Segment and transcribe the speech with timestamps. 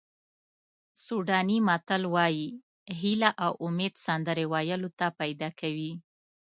[1.05, 2.47] سوډاني متل وایي
[2.99, 5.91] هیله او امید سندرې ویلو ته پیدا کوي.